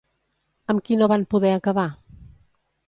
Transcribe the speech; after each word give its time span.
Amb 0.75 0.83
qui 0.87 0.97
no 1.03 1.11
van 1.13 1.27
poder 1.35 1.55
acabar? 1.59 1.89